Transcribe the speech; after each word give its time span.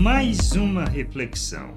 Mais 0.00 0.52
uma 0.52 0.86
reflexão, 0.86 1.76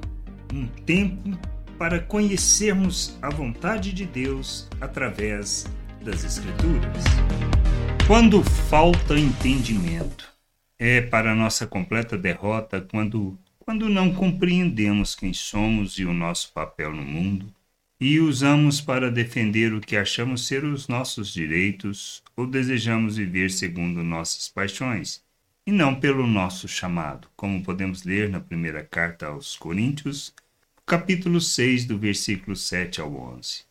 um 0.54 0.66
tempo 0.66 1.38
para 1.78 2.00
conhecermos 2.00 3.18
a 3.22 3.30
vontade 3.30 3.92
de 3.92 4.06
Deus 4.06 4.70
através 4.80 5.66
das 6.02 6.24
Escrituras. 6.24 7.04
Quando 8.08 8.42
falta 8.42 9.20
entendimento, 9.20 10.34
é 10.80 11.02
para 11.02 11.36
nossa 11.36 11.68
completa 11.68 12.18
derrota 12.18 12.80
quando, 12.80 13.38
quando 13.60 13.90
não 13.90 14.14
compreendemos 14.14 15.16
quem 15.16 15.34
somos 15.34 16.00
e 16.00 16.06
o 16.06 16.14
nosso 16.14 16.54
papel 16.54 16.94
no 16.94 17.04
mundo 17.04 17.54
e 18.00 18.22
usamos 18.22 18.80
para 18.80 19.12
defender 19.12 19.74
o 19.74 19.82
que 19.82 19.98
achamos 19.98 20.48
ser 20.48 20.64
os 20.64 20.88
nossos 20.88 21.34
direitos 21.34 22.24
ou 22.38 22.48
desejamos 22.48 23.18
viver 23.18 23.52
segundo 23.52 24.02
nossas 24.02 24.48
paixões 24.48 25.22
e 25.66 25.72
não 25.72 26.00
pelo 26.00 26.28
nosso 26.28 26.68
chamado, 26.68 27.28
como 27.36 27.64
podemos 27.64 28.04
ler 28.04 28.30
na 28.30 28.40
primeira 28.40 28.84
carta 28.84 29.28
aos 29.28 29.56
Coríntios, 29.56 30.34
capítulo 30.86 31.40
6, 31.40 31.86
do 31.86 31.98
versículo 31.98 32.56
7 32.56 33.02
ao 33.02 33.16
11. 33.16 33.64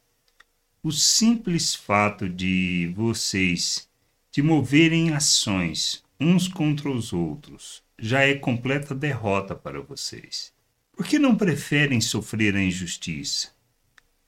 O 0.83 0.91
simples 0.91 1.75
fato 1.75 2.29
de 2.29 2.93
vocês 2.95 3.89
de 4.31 4.43
moverem 4.43 5.13
ações 5.13 6.03
uns 6.19 6.49
contra 6.49 6.91
os 6.91 7.13
outros 7.13 7.83
já 7.99 8.23
é 8.23 8.35
completa 8.35 8.95
derrota 8.95 9.55
para 9.55 9.81
vocês. 9.81 10.53
Por 10.93 11.07
que 11.07 11.19
não 11.19 11.37
preferem 11.37 12.01
sofrer 12.01 12.57
a 12.57 12.63
injustiça? 12.63 13.53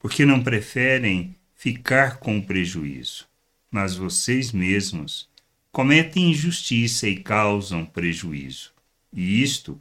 porque 0.04 0.26
não 0.26 0.42
preferem 0.44 1.34
ficar 1.54 2.18
com 2.18 2.36
o 2.36 2.44
prejuízo, 2.44 3.26
mas 3.70 3.96
vocês 3.96 4.52
mesmos 4.52 5.30
cometem 5.74 6.30
injustiça 6.30 7.08
e 7.08 7.16
causam 7.16 7.84
prejuízo, 7.84 8.72
e 9.12 9.42
isto 9.42 9.76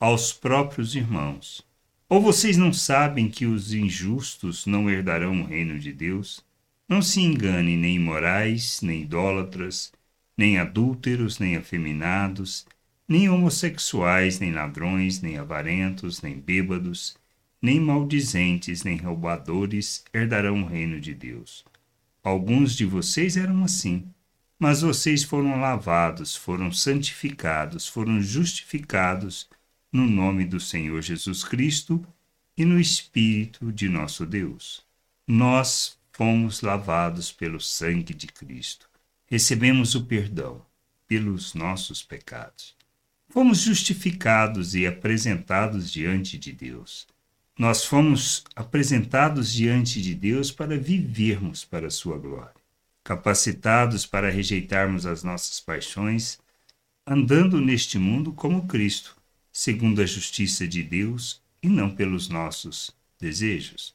aos 0.00 0.32
próprios 0.32 0.94
irmãos. 0.96 1.62
Ou 2.08 2.18
vocês 2.18 2.56
não 2.56 2.72
sabem 2.72 3.28
que 3.28 3.44
os 3.44 3.74
injustos 3.74 4.64
não 4.64 4.88
herdarão 4.88 5.42
o 5.42 5.44
reino 5.44 5.78
de 5.78 5.92
Deus? 5.92 6.42
Não 6.88 7.02
se 7.02 7.20
engane 7.20 7.76
nem 7.76 7.96
imorais, 7.96 8.80
nem 8.80 9.02
idólatras, 9.02 9.92
nem 10.34 10.58
adúlteros, 10.58 11.38
nem 11.38 11.56
afeminados, 11.56 12.66
nem 13.06 13.28
homossexuais, 13.28 14.40
nem 14.40 14.50
ladrões, 14.50 15.20
nem 15.20 15.36
avarentos, 15.36 16.22
nem 16.22 16.40
bêbados, 16.40 17.18
nem 17.60 17.78
maldizentes, 17.78 18.82
nem 18.82 18.96
roubadores 18.96 20.06
herdarão 20.10 20.62
o 20.62 20.66
reino 20.66 20.98
de 20.98 21.12
Deus. 21.12 21.66
Alguns 22.22 22.74
de 22.74 22.86
vocês 22.86 23.36
eram 23.36 23.62
assim, 23.62 24.08
mas 24.58 24.82
vocês 24.82 25.22
foram 25.22 25.60
lavados, 25.60 26.34
foram 26.36 26.72
santificados, 26.72 27.86
foram 27.86 28.20
justificados 28.20 29.48
no 29.92 30.06
nome 30.06 30.44
do 30.44 30.60
Senhor 30.60 31.02
Jesus 31.02 31.44
Cristo 31.44 32.04
e 32.56 32.64
no 32.64 32.80
Espírito 32.80 33.72
de 33.72 33.88
nosso 33.88 34.24
Deus. 34.24 34.84
Nós 35.26 35.98
fomos 36.12 36.60
lavados 36.60 37.32
pelo 37.32 37.60
sangue 37.60 38.14
de 38.14 38.26
Cristo. 38.26 38.88
Recebemos 39.26 39.94
o 39.94 40.04
perdão 40.04 40.64
pelos 41.06 41.54
nossos 41.54 42.02
pecados. 42.02 42.76
Fomos 43.28 43.58
justificados 43.58 44.74
e 44.74 44.86
apresentados 44.86 45.90
diante 45.90 46.38
de 46.38 46.52
Deus 46.52 47.06
nós 47.56 47.84
fomos 47.84 48.42
apresentados 48.56 49.52
diante 49.52 50.02
de 50.02 50.12
Deus 50.12 50.50
para 50.50 50.76
vivermos 50.76 51.64
para 51.64 51.86
a 51.86 51.90
sua 51.90 52.18
glória, 52.18 52.52
capacitados 53.04 54.06
para 54.06 54.30
rejeitarmos 54.30 55.06
as 55.06 55.22
nossas 55.22 55.60
paixões, 55.60 56.40
andando 57.06 57.60
neste 57.60 57.98
mundo 57.98 58.32
como 58.32 58.66
Cristo, 58.66 59.16
segundo 59.52 60.00
a 60.00 60.06
justiça 60.06 60.66
de 60.66 60.82
Deus 60.82 61.40
e 61.62 61.68
não 61.68 61.94
pelos 61.94 62.28
nossos 62.28 62.90
desejos. 63.20 63.94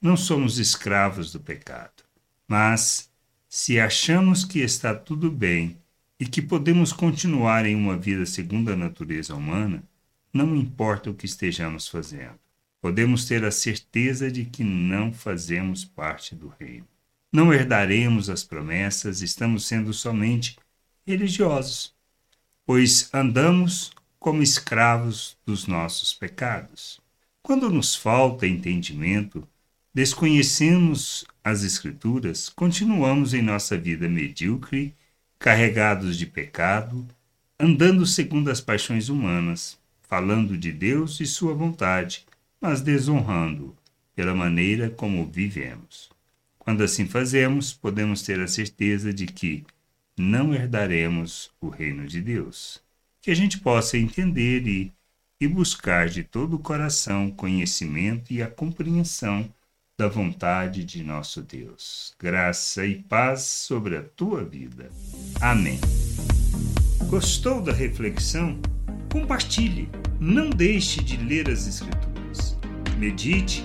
Não 0.00 0.16
somos 0.16 0.58
escravos 0.58 1.32
do 1.32 1.40
pecado, 1.40 2.04
mas 2.46 3.10
se 3.48 3.80
achamos 3.80 4.44
que 4.44 4.60
está 4.60 4.94
tudo 4.94 5.30
bem 5.30 5.76
e 6.20 6.26
que 6.26 6.42
podemos 6.42 6.92
continuar 6.92 7.66
em 7.66 7.74
uma 7.74 7.96
vida 7.96 8.26
segundo 8.26 8.70
a 8.70 8.76
natureza 8.76 9.34
humana, 9.34 9.82
não 10.32 10.54
importa 10.54 11.10
o 11.10 11.14
que 11.14 11.26
estejamos 11.26 11.88
fazendo 11.88 12.42
podemos 12.82 13.26
ter 13.26 13.44
a 13.44 13.52
certeza 13.52 14.28
de 14.28 14.44
que 14.44 14.64
não 14.64 15.12
fazemos 15.12 15.84
parte 15.84 16.34
do 16.34 16.52
reino. 16.58 16.91
Não 17.32 17.50
herdaremos 17.50 18.28
as 18.28 18.44
promessas, 18.44 19.22
estamos 19.22 19.66
sendo 19.66 19.94
somente 19.94 20.58
religiosos, 21.06 21.94
pois 22.66 23.08
andamos 23.14 23.90
como 24.18 24.42
escravos 24.42 25.38
dos 25.46 25.66
nossos 25.66 26.12
pecados. 26.12 27.00
Quando 27.42 27.70
nos 27.70 27.96
falta 27.96 28.46
entendimento, 28.46 29.48
desconhecemos 29.94 31.24
as 31.42 31.64
Escrituras, 31.64 32.50
continuamos 32.50 33.32
em 33.32 33.40
nossa 33.40 33.78
vida 33.78 34.10
medíocre, 34.10 34.94
carregados 35.38 36.18
de 36.18 36.26
pecado, 36.26 37.08
andando 37.58 38.04
segundo 38.04 38.50
as 38.50 38.60
paixões 38.60 39.08
humanas, 39.08 39.78
falando 40.02 40.54
de 40.58 40.70
Deus 40.70 41.18
e 41.18 41.24
Sua 41.24 41.54
vontade, 41.54 42.26
mas 42.60 42.82
desonrando 42.82 43.74
pela 44.14 44.34
maneira 44.34 44.90
como 44.90 45.26
vivemos. 45.26 46.10
Quando 46.64 46.84
assim 46.84 47.08
fazemos, 47.08 47.72
podemos 47.72 48.22
ter 48.22 48.38
a 48.38 48.46
certeza 48.46 49.12
de 49.12 49.26
que 49.26 49.64
não 50.16 50.54
herdaremos 50.54 51.50
o 51.60 51.68
reino 51.68 52.06
de 52.06 52.20
Deus. 52.20 52.80
Que 53.20 53.32
a 53.32 53.34
gente 53.34 53.58
possa 53.58 53.98
entender 53.98 54.64
e, 54.64 54.92
e 55.40 55.48
buscar 55.48 56.08
de 56.08 56.22
todo 56.22 56.54
o 56.54 56.60
coração 56.60 57.32
conhecimento 57.32 58.32
e 58.32 58.40
a 58.40 58.46
compreensão 58.46 59.52
da 59.98 60.06
vontade 60.06 60.84
de 60.84 61.02
nosso 61.02 61.42
Deus. 61.42 62.14
Graça 62.16 62.86
e 62.86 63.02
paz 63.02 63.40
sobre 63.40 63.96
a 63.96 64.02
tua 64.04 64.44
vida. 64.44 64.88
Amém. 65.40 65.80
Gostou 67.08 67.60
da 67.60 67.72
reflexão? 67.72 68.56
Compartilhe. 69.10 69.88
Não 70.20 70.48
deixe 70.48 71.02
de 71.02 71.16
ler 71.16 71.50
as 71.50 71.66
Escrituras 71.66 72.56
Medite 72.96 73.64